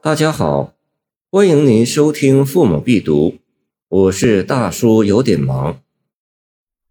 [0.00, 0.74] 大家好，
[1.28, 3.30] 欢迎您收听《父母必读》，
[3.88, 5.74] 我是大叔，有点忙。《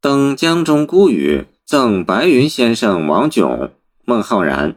[0.01, 3.71] 登江中孤语》赠白云先生王炯，
[4.03, 4.75] 孟浩然。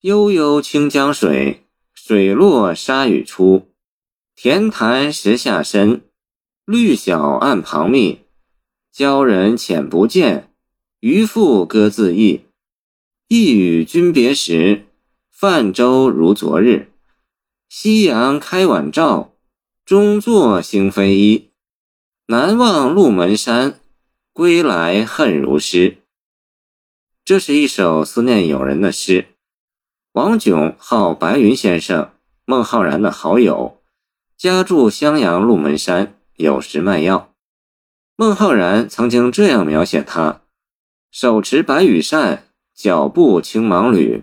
[0.00, 3.68] 悠悠清江水，水落沙雨出。
[4.34, 6.00] 田潭石下深，
[6.64, 8.20] 绿小岸旁密。
[8.90, 10.50] 鲛人浅不见，
[11.00, 12.46] 渔父歌自忆。
[13.28, 14.86] 一语君别时。
[15.40, 16.88] 泛舟如昨日，
[17.66, 19.32] 夕阳开晚照，
[19.86, 21.48] 中作星飞一。
[22.26, 23.80] 南望鹿门山，
[24.34, 25.96] 归来恨如诗。
[27.24, 29.28] 这是一首思念友人的诗。
[30.12, 32.10] 王炯号白云先生，
[32.44, 33.80] 孟浩然的好友，
[34.36, 37.32] 家住襄阳鹿门山，有时卖药。
[38.14, 40.42] 孟浩然曾经这样描写他：
[41.10, 44.22] 手持白羽扇，脚步轻芒履。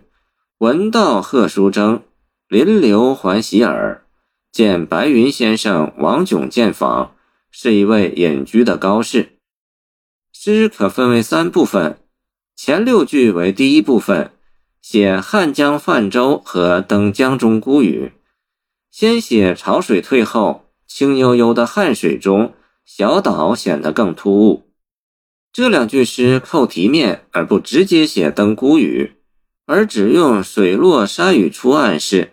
[0.59, 2.01] 闻道贺书征，
[2.47, 4.03] 临流还喜耳。
[4.51, 7.11] 见白云先生王炯见访，
[7.51, 9.37] 是一位隐居的高士。
[10.33, 11.99] 诗可分为三部分，
[12.55, 14.31] 前六句为第一部分，
[14.81, 18.13] 写汉江泛舟和登江中孤屿。
[18.89, 24.63] 先写潮水退后，清悠悠的汉水中，小岛显得更突兀。
[25.53, 29.16] 这两句诗扣题面，而不直接写登孤屿。
[29.67, 32.31] 而只用水落沙雨出暗示，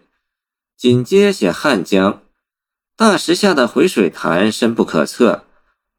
[0.76, 2.22] 紧接写汉江，
[2.96, 5.44] 大石下的回水潭深不可测，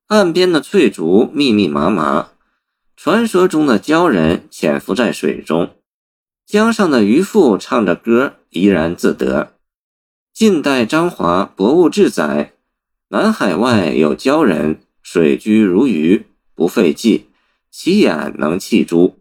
[0.08, 2.30] 岸边的翠竹密密麻麻，
[2.96, 5.76] 传说中的鲛人潜伏在水中，
[6.46, 9.58] 江上的渔妇唱着歌怡然自得。
[10.34, 12.54] 晋代张华《博物志》载：
[13.10, 17.30] 南海外有鲛人，水居如鱼，不费计，
[17.70, 19.20] 其眼能弃珠。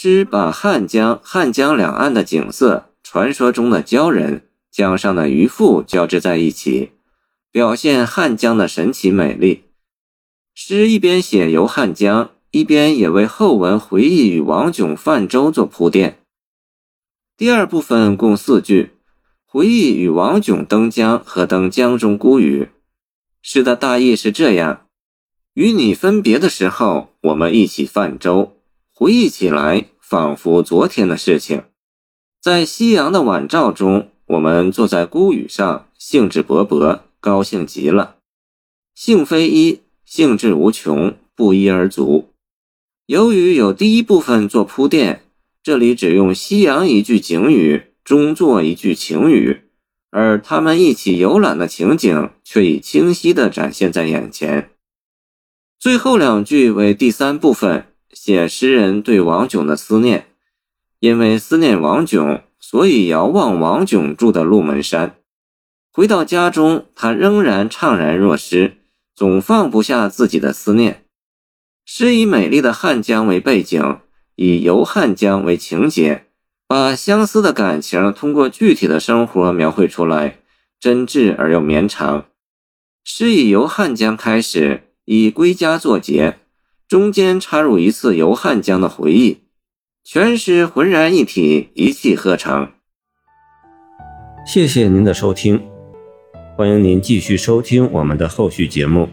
[0.00, 6.92] 诗把汉江、汉江两岸的景色、传说中的鲛人、江上的渔父交织在一起，
[7.50, 9.64] 表现汉江的神奇美丽。
[10.54, 16.20] 诗一边写游汉江，一边也为后文回忆与王炯泛舟做铺垫。
[17.36, 18.92] 第二部分共四句，
[19.44, 22.68] 回忆与王炯登江和登江中孤屿。
[23.42, 24.86] 诗的大意是这样：
[25.54, 28.54] 与你分别的时候，我们一起泛舟。
[29.00, 31.62] 回忆起来，仿佛昨天的事情。
[32.42, 38.16] 在夕阳的晚照中，我们坐在孤屿上，兴致勃勃，高兴极了。
[38.96, 42.30] 兴非一，兴致无穷，不一而足。
[43.06, 45.22] 由于有第一部分做铺垫，
[45.62, 49.60] 这里只用夕阳一句景语，中作一句情语，
[50.10, 54.70] 而他们一起游览的情景却已清晰地展现在眼前。
[55.78, 57.84] 最后两句为第三部分。
[58.20, 60.26] 写诗人对王炯的思念，
[60.98, 65.14] 因为思念王炯，所以遥望王炯住的鹿门山。
[65.92, 68.78] 回到家中，他仍然怅然若失，
[69.14, 71.04] 总放不下自己的思念。
[71.86, 74.00] 诗以美丽的汉江为背景，
[74.34, 76.26] 以游汉江为情节，
[76.66, 80.40] 把相思的感情通过具体的生活描绘出来，
[80.80, 82.26] 真挚而又绵长。
[83.04, 86.40] 诗以游汉江开始，以归家作结。
[86.88, 89.42] 中间插入一次游汉江的回忆，
[90.02, 92.70] 全诗浑然一体，一气呵成。
[94.46, 95.62] 谢谢您的收听，
[96.56, 99.06] 欢迎您继续收听我们的后续节目。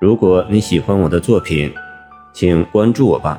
[0.00, 1.70] 如果你喜欢我的作品，
[2.32, 3.38] 请关注我吧。